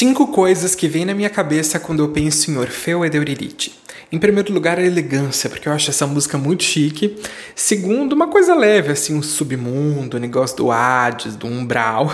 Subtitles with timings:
[0.00, 3.74] Cinco coisas que vêm na minha cabeça quando eu penso em Orfeu ed Eurídice.
[4.10, 7.18] Em primeiro lugar, a elegância, porque eu acho essa música muito chique.
[7.54, 12.10] Segundo, uma coisa leve, assim, um submundo, o negócio do Hades, do umbral.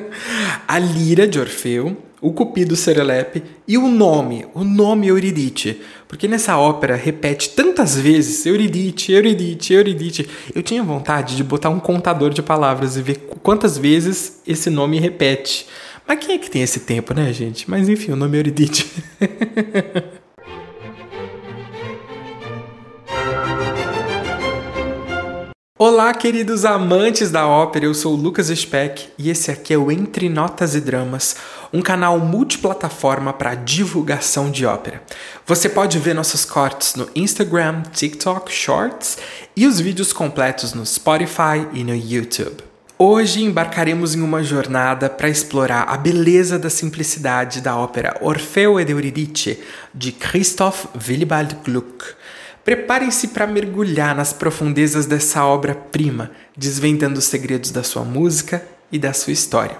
[0.66, 5.82] a lira de Orfeu, o cupido Serelepe e o nome, o nome Eurídice.
[6.08, 10.26] Porque nessa ópera repete tantas vezes Eurídice, Eurídice, Eurídice.
[10.54, 14.98] Eu tinha vontade de botar um contador de palavras e ver quantas vezes esse nome
[14.98, 15.66] repete.
[16.08, 17.68] Mas quem é que tem esse tempo, né, gente?
[17.70, 18.90] Mas enfim, o nome é Euridite.
[25.78, 29.92] Olá, queridos amantes da ópera, eu sou o Lucas Speck e esse aqui é o
[29.92, 31.36] Entre Notas e Dramas,
[31.72, 35.02] um canal multiplataforma para divulgação de ópera.
[35.46, 39.18] Você pode ver nossos cortes no Instagram, TikTok, Shorts
[39.54, 42.66] e os vídeos completos no Spotify e no YouTube.
[43.00, 48.90] Hoje embarcaremos em uma jornada para explorar a beleza da simplicidade da ópera Orfeu ed
[48.90, 49.62] Eurídice
[49.94, 52.04] de Christoph Willibald Gluck.
[52.64, 59.12] Preparem-se para mergulhar nas profundezas dessa obra-prima, desvendando os segredos da sua música e da
[59.12, 59.78] sua história.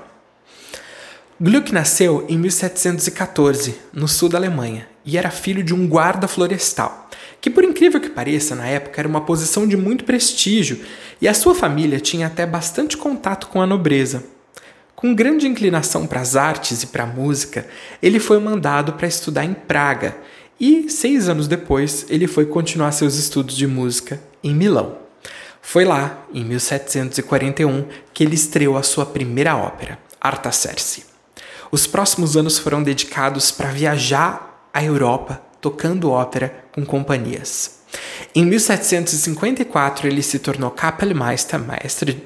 [1.40, 7.08] Gluck nasceu em 1714, no sul da Alemanha, e era filho de um guarda florestal
[7.40, 10.80] que por incrível que pareça, na época era uma posição de muito prestígio
[11.20, 14.24] e a sua família tinha até bastante contato com a nobreza.
[14.94, 17.66] Com grande inclinação para as artes e para a música,
[18.02, 20.16] ele foi mandado para estudar em Praga
[20.58, 24.98] e, seis anos depois, ele foi continuar seus estudos de música em Milão.
[25.62, 31.04] Foi lá, em 1741, que ele estreou a sua primeira ópera, Artaserse.
[31.70, 34.47] Os próximos anos foram dedicados para viajar
[34.78, 37.80] à Europa tocando ópera com companhias.
[38.32, 41.60] Em 1754, ele se tornou Kapellmeister,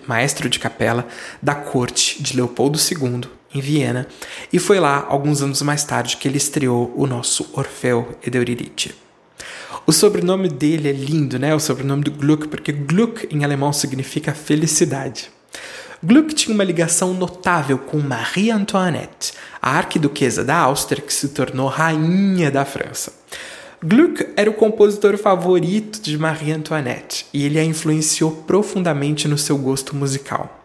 [0.06, 1.08] maestro, de capela,
[1.40, 3.22] da corte de Leopoldo II,
[3.54, 4.06] em Viena,
[4.52, 8.94] e foi lá, alguns anos mais tarde, que ele estreou o nosso Orfeu Eurídice.
[9.86, 11.54] O sobrenome dele é lindo, né?
[11.54, 15.30] O sobrenome do Gluck, porque Gluck em alemão significa felicidade.
[16.02, 21.68] Gluck tinha uma ligação notável com Marie Antoinette, a arquiduquesa da Áustria que se tornou
[21.68, 23.12] rainha da França.
[23.84, 29.56] Gluck era o compositor favorito de Marie Antoinette e ele a influenciou profundamente no seu
[29.58, 30.60] gosto musical.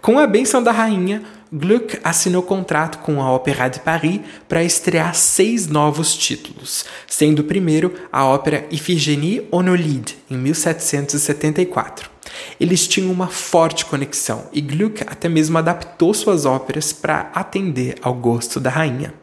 [0.00, 1.22] Com a benção da rainha,
[1.52, 7.44] Gluck assinou contrato com a Opéra de Paris para estrear seis novos títulos, sendo o
[7.44, 12.11] primeiro a ópera Iphigénie Onolide, em 1774.
[12.60, 18.14] Eles tinham uma forte conexão e Gluck até mesmo adaptou suas óperas para atender ao
[18.14, 19.14] gosto da rainha.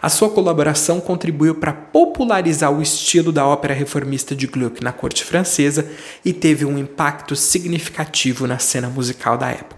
[0.00, 5.24] A sua colaboração contribuiu para popularizar o estilo da ópera reformista de Gluck na corte
[5.24, 5.90] francesa
[6.24, 9.77] e teve um impacto significativo na cena musical da época.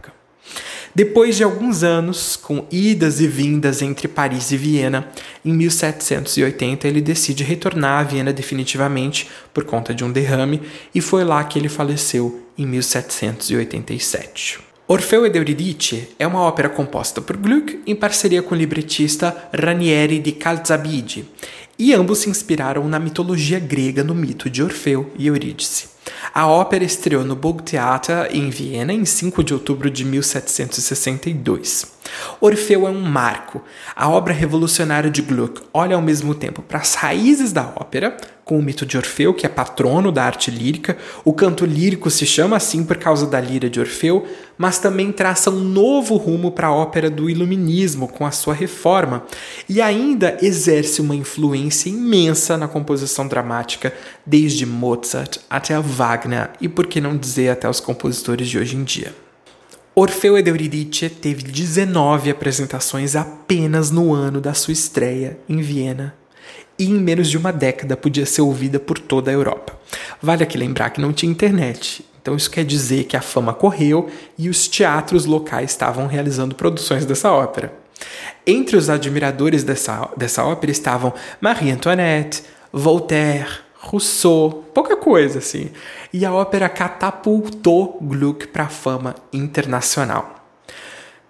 [0.94, 5.08] Depois de alguns anos, com idas e vindas entre Paris e Viena,
[5.44, 10.60] em 1780 ele decide retornar a Viena definitivamente por conta de um derrame
[10.92, 14.58] e foi lá que ele faleceu em 1787.
[14.88, 20.18] Orfeu ed Eurídice é uma ópera composta por Gluck em parceria com o libretista Ranieri
[20.18, 21.28] di Calzabigi,
[21.78, 25.99] e ambos se inspiraram na mitologia grega no mito de Orfeu e Eurídice.
[26.32, 31.89] A ópera estreou no Burgtheater em Viena em 5 de outubro de 1762.
[32.40, 33.62] Orfeu é um marco.
[33.94, 38.58] A obra revolucionária de Gluck olha ao mesmo tempo para as raízes da ópera, com
[38.58, 40.98] o mito de Orfeu, que é patrono da arte lírica.
[41.24, 44.26] O canto lírico se chama assim por causa da lira de Orfeu,
[44.58, 49.22] mas também traça um novo rumo para a ópera do iluminismo com a sua reforma
[49.68, 53.92] e ainda exerce uma influência imensa na composição dramática,
[54.26, 58.82] desde Mozart até Wagner e por que não dizer até os compositores de hoje em
[58.82, 59.14] dia.
[60.02, 66.14] Orfeu ed Eurídice teve 19 apresentações apenas no ano da sua estreia em Viena
[66.78, 69.78] e em menos de uma década podia ser ouvida por toda a Europa.
[70.22, 74.08] Vale aqui lembrar que não tinha internet, então isso quer dizer que a fama correu
[74.38, 77.70] e os teatros locais estavam realizando produções dessa ópera.
[78.46, 82.42] Entre os admiradores dessa, dessa ópera estavam Marie Antoinette,
[82.72, 83.50] Voltaire,
[83.82, 85.70] Rousseau, pouca coisa assim.
[86.12, 90.36] E a ópera catapultou Gluck para a fama internacional.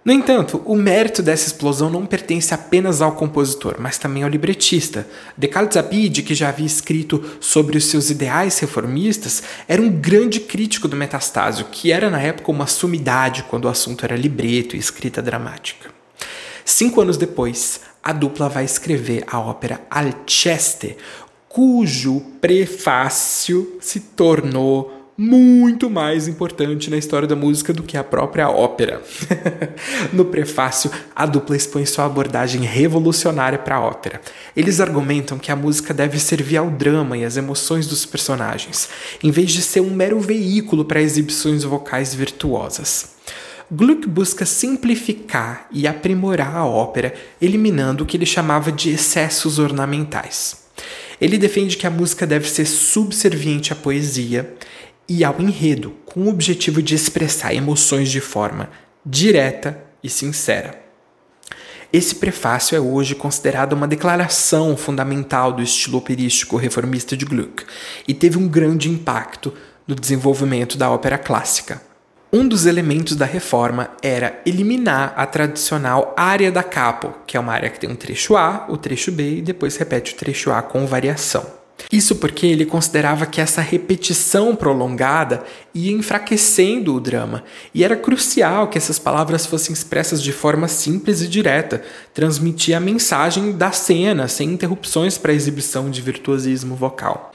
[0.05, 5.07] No entanto, o mérito dessa explosão não pertence apenas ao compositor, mas também ao libretista.
[5.37, 10.89] De Calzabide, que já havia escrito sobre os seus ideais reformistas, era um grande crítico
[10.89, 15.23] do Metastásio, que era na época uma sumidade quando o assunto era libreto e escrita
[15.23, 15.91] dramática.
[16.65, 20.97] Cinco anos depois, a dupla vai escrever a ópera Alceste,
[21.51, 28.49] cujo prefácio se tornou muito mais importante na história da música do que a própria
[28.49, 29.03] ópera.
[30.15, 34.21] no prefácio, a dupla expõe sua abordagem revolucionária para a ópera.
[34.57, 38.89] Eles argumentam que a música deve servir ao drama e às emoções dos personagens,
[39.21, 43.17] em vez de ser um mero veículo para exibições vocais virtuosas.
[43.69, 47.13] Gluck busca simplificar e aprimorar a ópera,
[47.43, 50.61] eliminando o que ele chamava de excessos ornamentais.
[51.21, 54.55] Ele defende que a música deve ser subserviente à poesia
[55.09, 58.71] e ao enredo, com o objetivo de expressar emoções de forma
[59.05, 60.81] direta e sincera.
[61.93, 67.65] Esse prefácio é hoje considerado uma declaração fundamental do estilo operístico reformista de Gluck
[68.07, 69.53] e teve um grande impacto
[69.89, 71.90] no desenvolvimento da ópera clássica.
[72.33, 77.53] Um dos elementos da reforma era eliminar a tradicional área da capo, que é uma
[77.53, 80.63] área que tem um trecho A, o trecho B e depois repete o trecho A
[80.63, 81.45] com variação.
[81.91, 85.43] Isso porque ele considerava que essa repetição prolongada
[85.75, 87.43] ia enfraquecendo o drama,
[87.75, 91.83] e era crucial que essas palavras fossem expressas de forma simples e direta,
[92.15, 97.33] transmitir a mensagem da cena sem interrupções para a exibição de virtuosismo vocal.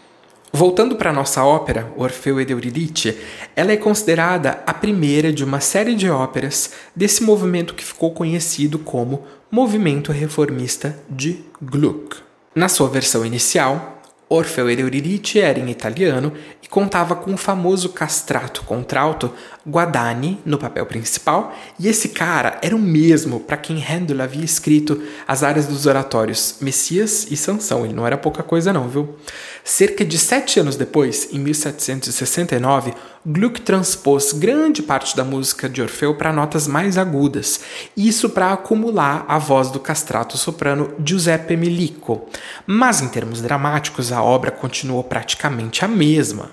[0.55, 3.17] Voltando para nossa ópera, Orfeu ed Eurídice,
[3.57, 8.79] ela é considerada a primeira de uma série de óperas desse movimento que ficou conhecido
[8.79, 12.19] como Movimento Reformista de Gluck.
[12.55, 13.94] Na sua versão inicial,
[14.27, 19.31] Orfeu ed Eurídice era em italiano e contava com o famoso castrato contralto
[19.67, 25.01] Guadagni no papel principal, e esse cara era o mesmo para quem Handel havia escrito
[25.27, 29.15] as áreas dos oratórios Messias e Sansão, ele não era pouca coisa não, viu?
[29.63, 32.93] Cerca de sete anos depois, em 1769,
[33.27, 37.59] Gluck transpôs grande parte da música de Orfeu para notas mais agudas,
[37.97, 42.29] isso para acumular a voz do castrato soprano Giuseppe Milico.
[42.67, 46.51] Mas em termos dramáticos, a obra continuou praticamente a mesma.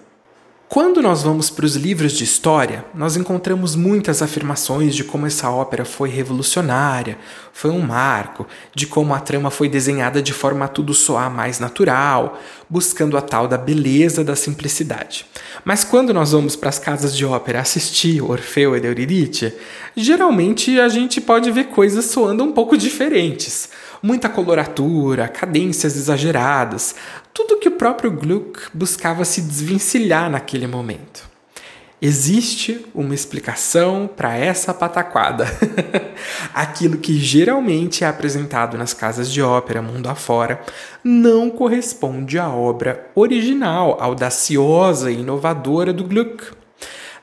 [0.73, 5.51] Quando nós vamos para os livros de história, nós encontramos muitas afirmações de como essa
[5.51, 7.19] ópera foi revolucionária,
[7.53, 11.61] foi um marco, de como a trama foi desenhada de forma a tudo soar mais
[11.61, 12.41] natural,
[12.71, 15.27] buscando a tal da beleza da simplicidade.
[15.63, 19.55] Mas quando nós vamos para as casas de ópera assistir Orfeu e Eurídice,
[19.95, 23.69] geralmente a gente pode ver coisas soando um pouco diferentes
[24.03, 26.95] muita coloratura, cadências exageradas,
[27.33, 31.31] tudo que o próprio Gluck buscava se desvencilhar naquele momento.
[32.05, 35.47] Existe uma explicação para essa pataquada.
[36.53, 40.61] Aquilo que geralmente é apresentado nas casas de ópera mundo afora
[41.05, 46.47] não corresponde à obra original, audaciosa e inovadora do Gluck.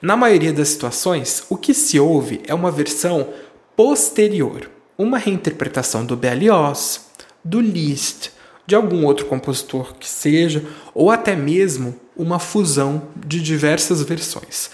[0.01, 3.27] Na maioria das situações, o que se ouve é uma versão
[3.75, 7.05] posterior, uma reinterpretação do Berlioz,
[7.41, 8.31] do Liszt,
[8.67, 10.61] de algum outro compositor que seja,
[10.93, 14.69] ou até mesmo uma fusão de diversas versões,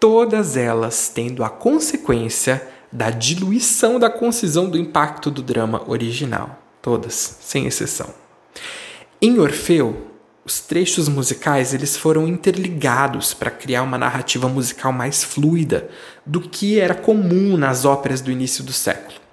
[0.00, 7.36] todas elas tendo a consequência da diluição da concisão do impacto do drama original, todas,
[7.42, 8.08] sem exceção.
[9.20, 10.06] Em Orfeu,
[10.42, 15.90] os trechos musicais eles foram interligados para criar uma narrativa musical mais fluida
[16.24, 19.25] do que era comum nas óperas do início do século.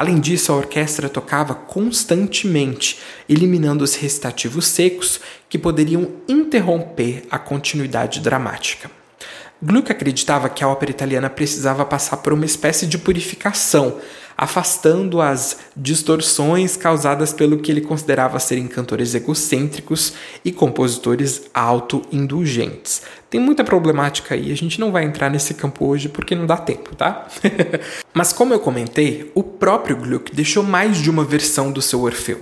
[0.00, 2.98] Além disso, a orquestra tocava constantemente,
[3.28, 8.90] eliminando os recitativos secos que poderiam interromper a continuidade dramática.
[9.62, 13.98] Gluck acreditava que a ópera italiana precisava passar por uma espécie de purificação,
[14.40, 23.02] afastando as distorções causadas pelo que ele considerava serem cantores egocêntricos e compositores autoindulgentes.
[23.28, 26.56] Tem muita problemática aí, a gente não vai entrar nesse campo hoje porque não dá
[26.56, 27.28] tempo, tá?
[28.14, 32.40] Mas como eu comentei, o próprio Gluck deixou mais de uma versão do seu Orfeu.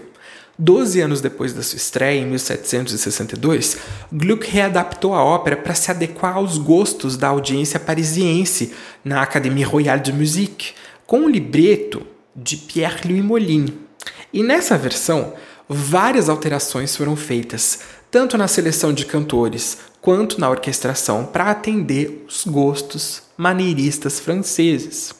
[0.57, 3.77] Doze anos depois da sua estreia, em 1762,
[4.13, 8.73] Gluck readaptou a ópera para se adequar aos gostos da audiência parisiense
[9.05, 10.75] na Académie Royale de Musique,
[11.09, 13.79] com um libreto de Pierre-Louis Molin.
[14.31, 15.33] E nessa versão,
[15.67, 22.45] várias alterações foram feitas, tanto na seleção de cantores quanto na orquestração, para atender os
[22.45, 25.15] gostos maneiristas franceses.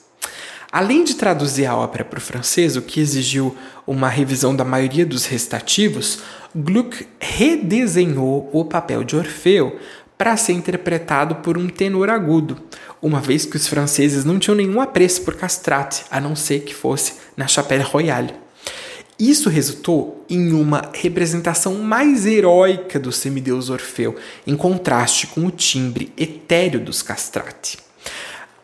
[0.71, 5.07] Além de traduzir a ópera para o francês, o que exigiu uma revisão da maioria
[5.07, 6.19] dos recitativos,
[6.55, 9.79] Gluck redesenhou o papel de Orfeu
[10.19, 12.61] para ser interpretado por um tenor agudo,
[13.01, 16.73] uma vez que os franceses não tinham nenhum apreço por castrate, a não ser que
[16.73, 18.33] fosse na Chapelle Royale.
[19.17, 24.15] Isso resultou em uma representação mais heróica do semideus Orfeu,
[24.47, 27.77] em contraste com o timbre etéreo dos castrati.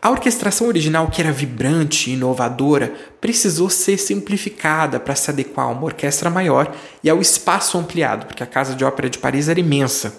[0.01, 5.72] A orquestração original, que era vibrante e inovadora, precisou ser simplificada para se adequar a
[5.72, 6.74] uma orquestra maior
[7.04, 10.15] e ao espaço ampliado, porque a Casa de Ópera de Paris era imensa.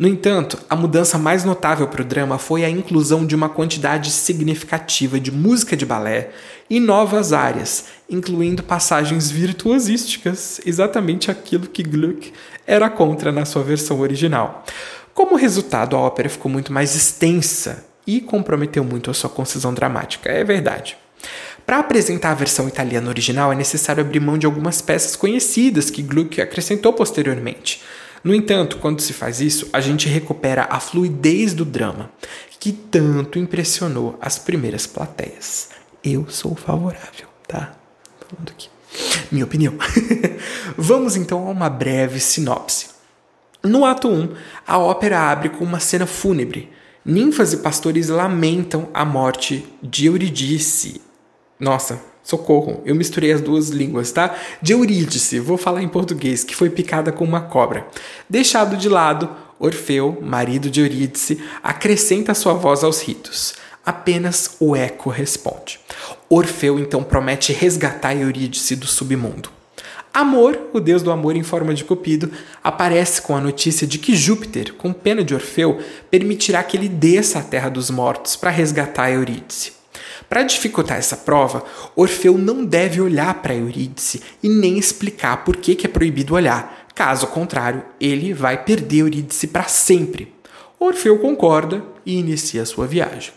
[0.00, 4.10] No entanto, a mudança mais notável para o drama foi a inclusão de uma quantidade
[4.10, 6.30] significativa de música de balé
[6.70, 12.32] e novas áreas, incluindo passagens virtuosísticas, exatamente aquilo que Gluck
[12.66, 14.64] era contra na sua versão original.
[15.12, 20.30] Como resultado, a ópera ficou muito mais extensa e comprometeu muito a sua concisão dramática,
[20.30, 20.96] é verdade.
[21.66, 26.00] Para apresentar a versão italiana original, é necessário abrir mão de algumas peças conhecidas que
[26.00, 27.82] Gluck acrescentou posteriormente.
[28.22, 32.10] No entanto, quando se faz isso, a gente recupera a fluidez do drama,
[32.58, 35.70] que tanto impressionou as primeiras plateias.
[36.04, 37.74] Eu sou favorável, tá?
[38.28, 38.68] Falando aqui.
[39.30, 39.74] Minha opinião.
[40.76, 42.88] Vamos então a uma breve sinopse.
[43.62, 44.34] No ato 1,
[44.66, 46.70] a ópera abre com uma cena fúnebre.
[47.04, 51.00] Ninfas e pastores lamentam a morte de Eurídice.
[51.58, 54.34] Nossa, Socorro, eu misturei as duas línguas, tá?
[54.60, 57.86] De Eurídice, vou falar em português, que foi picada com uma cobra.
[58.28, 63.54] Deixado de lado, Orfeu, marido de Eurídice, acrescenta sua voz aos ritos.
[63.84, 65.80] Apenas o eco responde.
[66.28, 69.50] Orfeu então promete resgatar Eurídice do submundo.
[70.12, 72.30] Amor, o deus do amor em forma de cupido,
[72.64, 75.78] aparece com a notícia de que Júpiter, com pena de Orfeu,
[76.10, 79.79] permitirá que ele desça à terra dos mortos para resgatar Eurídice.
[80.28, 81.64] Para dificultar essa prova,
[81.96, 86.86] Orfeu não deve olhar para Eurídice e nem explicar por que, que é proibido olhar.
[86.94, 90.34] Caso contrário, ele vai perder Eurídice para sempre.
[90.78, 93.32] Orfeu concorda e inicia sua viagem.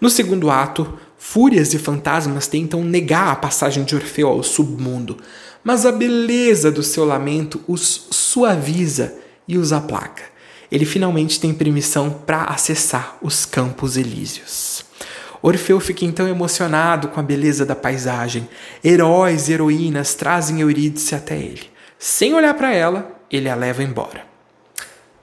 [0.00, 5.16] No segundo ato, fúrias e fantasmas tentam negar a passagem de Orfeu ao submundo,
[5.64, 9.14] mas a beleza do seu lamento os suaviza
[9.48, 10.22] e os aplaca.
[10.70, 14.85] Ele finalmente tem permissão para acessar os campos elíseos.
[15.46, 18.48] Orfeu fica então emocionado com a beleza da paisagem.
[18.82, 21.70] Heróis e heroínas trazem Eurídice até ele.
[21.96, 24.26] Sem olhar para ela, ele a leva embora.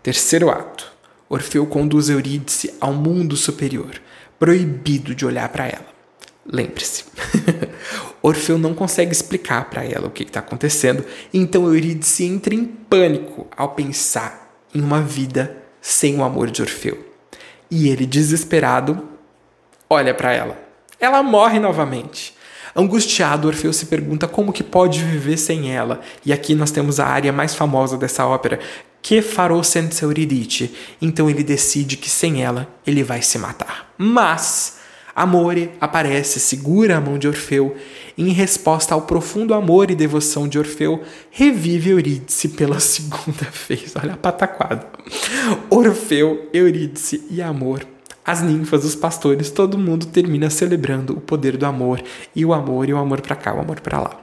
[0.01, 0.89] Terceiro ato.
[1.27, 4.01] Orfeu conduz Eurídice ao mundo superior,
[4.39, 5.88] proibido de olhar para ela.
[6.46, 7.03] Lembre-se,
[8.24, 11.03] Orfeu não consegue explicar para ela o que está acontecendo,
[11.34, 17.12] então Eurídice entra em pânico ao pensar em uma vida sem o amor de Orfeu.
[17.70, 19.12] E ele, desesperado,
[19.90, 20.58] olha para ela.
[21.00, 22.34] Ela morre novamente.
[22.75, 26.02] Angustiado, Orfeu se pergunta como que pode viver sem ela.
[26.25, 28.60] E aqui nós temos a área mais famosa dessa ópera,
[29.02, 30.74] que farò senza Euridice.
[31.00, 33.94] Então ele decide que sem ela ele vai se matar.
[33.96, 34.80] Mas
[35.16, 37.75] Amore aparece, segura a mão de Orfeu
[38.18, 43.94] e, em resposta ao profundo amor e devoção de Orfeu, revive Eurídice pela segunda vez.
[43.96, 44.88] Olha a pataquada.
[45.70, 47.93] Orfeu, Eurídice e Amor
[48.25, 52.01] as ninfas, os pastores, todo mundo termina celebrando o poder do amor
[52.36, 54.20] e o amor e o amor para cá, o amor para lá.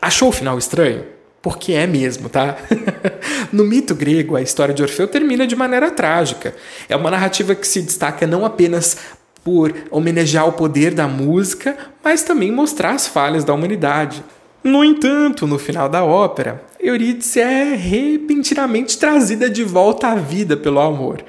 [0.00, 1.04] Achou o final estranho?
[1.42, 2.56] Porque é mesmo, tá?
[3.52, 6.54] no mito grego, a história de Orfeu termina de maneira trágica.
[6.88, 8.96] É uma narrativa que se destaca não apenas
[9.42, 14.24] por homenagear o poder da música, mas também mostrar as falhas da humanidade.
[14.62, 20.80] No entanto, no final da ópera, Eurídice é repentinamente trazida de volta à vida pelo
[20.80, 21.22] amor.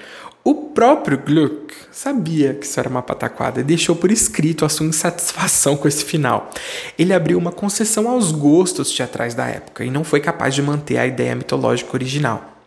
[0.47, 4.85] O próprio Gluck sabia que isso era uma pataquada e deixou por escrito a sua
[4.85, 6.51] insatisfação com esse final.
[6.99, 10.99] Ele abriu uma concessão aos gostos teatrais da época e não foi capaz de manter
[10.99, 12.59] a ideia mitológica original.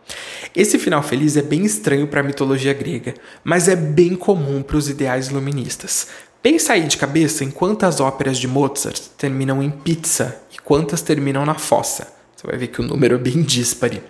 [0.53, 3.13] Esse final feliz é bem estranho para a mitologia grega,
[3.45, 6.07] mas é bem comum para os ideais iluministas.
[6.43, 11.45] Pensa aí de cabeça em quantas óperas de Mozart terminam em pizza e quantas terminam
[11.45, 12.11] na fossa.
[12.35, 14.03] Você vai ver que o número é bem díspare.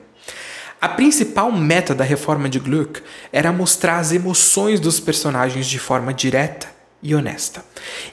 [0.81, 3.01] A principal meta da reforma de Gluck
[3.33, 6.67] era mostrar as emoções dos personagens de forma direta
[7.03, 7.65] e honesta.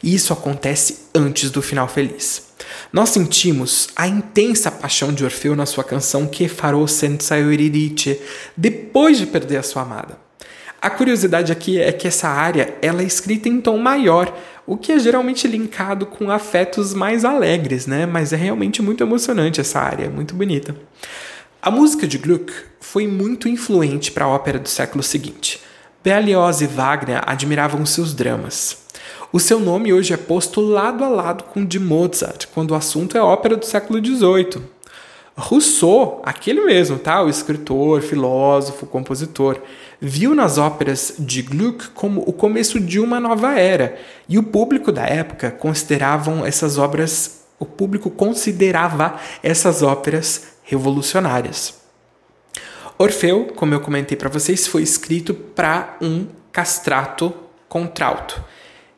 [0.03, 2.49] E isso acontece antes do final feliz.
[2.93, 8.21] Nós sentimos a intensa paixão de Orfeu na sua canção Que farò senza Eurídice,
[8.57, 10.19] depois de perder a sua amada.
[10.83, 14.91] A curiosidade aqui é que essa área ela é escrita em tom maior, o que
[14.91, 18.07] é geralmente linkado com afetos mais alegres, né?
[18.07, 20.75] Mas é realmente muito emocionante essa área, muito bonita.
[21.67, 25.61] A música de Gluck foi muito influente para a ópera do século seguinte.
[26.01, 28.85] Berlioz e Wagner admiravam seus dramas.
[29.33, 32.77] O seu nome hoje é posto lado a lado com o de Mozart, quando o
[32.77, 34.63] assunto é ópera do século XVIII.
[35.37, 37.21] Rousseau, aquele mesmo, tá?
[37.21, 39.61] O escritor, filósofo, compositor,
[40.01, 44.93] viu nas óperas de Gluck como o começo de uma nova era, e o público
[44.93, 51.81] da época consideravam essas obras, o público considerava essas óperas revolucionárias.
[52.99, 57.33] Orfeu, como eu comentei para vocês, foi escrito para um castrato
[57.69, 58.43] contralto.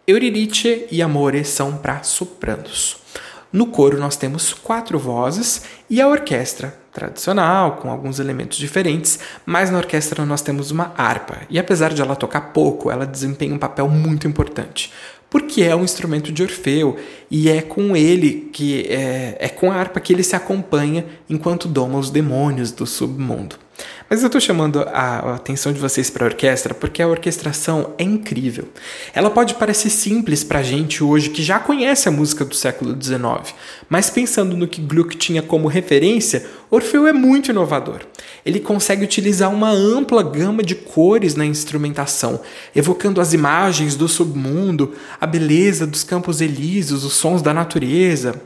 [0.06, 2.96] Euridice e Amore são para sopranos.
[3.52, 9.70] No coro nós temos quatro vozes e a orquestra tradicional, com alguns elementos diferentes, mas
[9.70, 11.38] na orquestra nós temos uma harpa.
[11.48, 14.92] E apesar de ela tocar pouco, ela desempenha um papel muito importante
[15.30, 16.96] porque é um instrumento de Orfeu
[17.30, 21.68] e é com ele que é, é com a harpa que ele se acompanha enquanto
[21.68, 23.56] doma os demônios do submundo.
[24.10, 28.04] Mas eu estou chamando a atenção de vocês para a orquestra porque a orquestração é
[28.04, 28.66] incrível.
[29.12, 32.96] Ela pode parecer simples para a gente hoje que já conhece a música do século
[32.98, 33.54] XIX,
[33.86, 38.00] mas pensando no que Gluck tinha como referência, Orfeu é muito inovador.
[38.44, 42.40] Ele consegue utilizar uma ampla gama de cores na instrumentação,
[42.74, 48.40] evocando as imagens do submundo, a beleza dos campos elíseos, os sons da natureza.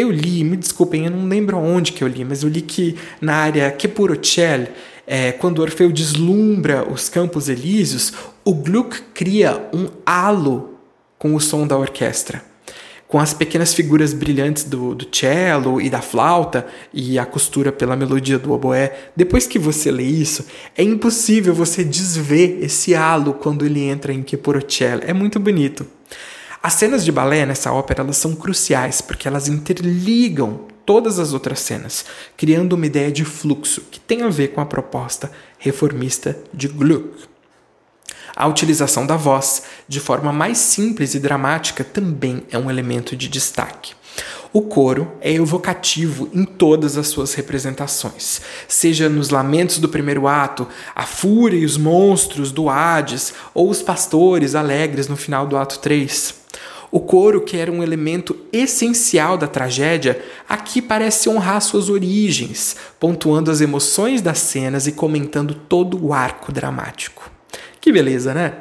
[0.00, 2.96] Eu li, me desculpem, eu não lembro onde que eu li, mas eu li que
[3.20, 4.68] na área Kepurocel,
[5.06, 10.78] é, quando Orfeu deslumbra os campos elíseos, o Gluck cria um halo
[11.18, 12.42] com o som da orquestra.
[13.06, 17.94] Com as pequenas figuras brilhantes do, do cello e da flauta e a costura pela
[17.94, 20.46] melodia do oboé, depois que você lê isso,
[20.78, 25.00] é impossível você desver esse halo quando ele entra em Kepurocel.
[25.02, 25.86] É muito bonito.
[26.62, 31.60] As cenas de balé nessa ópera elas são cruciais porque elas interligam todas as outras
[31.60, 32.04] cenas,
[32.36, 37.30] criando uma ideia de fluxo que tem a ver com a proposta reformista de Gluck.
[38.36, 43.26] A utilização da voz de forma mais simples e dramática também é um elemento de
[43.26, 43.94] destaque.
[44.52, 50.68] O coro é evocativo em todas as suas representações, seja nos lamentos do primeiro ato,
[50.94, 55.78] a fúria e os monstros do Hades, ou os pastores alegres no final do ato
[55.78, 56.39] 3.
[56.92, 63.50] O coro, que era um elemento essencial da tragédia, aqui parece honrar suas origens, pontuando
[63.50, 67.30] as emoções das cenas e comentando todo o arco dramático.
[67.80, 68.54] Que beleza, né?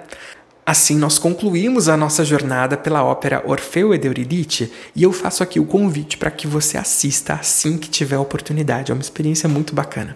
[0.69, 5.59] Assim, nós concluímos a nossa jornada pela ópera Orfeu ed Eurídice e eu faço aqui
[5.59, 8.91] o convite para que você assista assim que tiver a oportunidade.
[8.91, 10.15] É uma experiência muito bacana.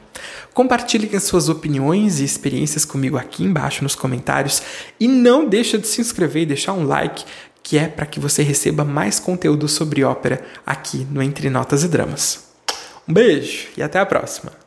[0.53, 4.62] Compartilhe as suas opiniões e experiências comigo aqui embaixo nos comentários
[5.00, 7.25] e não deixa de se inscrever e deixar um like
[7.63, 11.88] que é para que você receba mais conteúdo sobre ópera aqui no Entre Notas e
[11.88, 12.43] Dramas.
[13.08, 14.62] Um beijo e até a próxima!